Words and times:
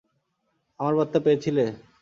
আমার 0.79 0.93
বার্তা 0.97 1.19
পেয়েছিলে? 1.25 1.63